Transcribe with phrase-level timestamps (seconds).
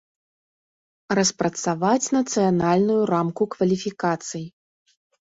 [1.19, 4.45] Распрацаваць нацыянальную рамку кваліфікацый.